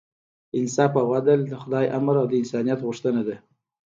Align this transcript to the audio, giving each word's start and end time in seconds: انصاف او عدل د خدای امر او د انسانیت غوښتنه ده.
انصاف 0.57 0.91
او 1.01 1.07
عدل 1.17 1.39
د 1.45 1.51
خدای 1.61 1.85
امر 1.97 2.15
او 2.21 2.27
د 2.31 2.33
انسانیت 2.41 2.79
غوښتنه 2.87 3.21
ده. 3.27 3.35